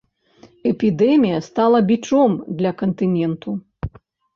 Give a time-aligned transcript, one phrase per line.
[0.71, 3.51] Эпідэмія стала бічом для кантыненту.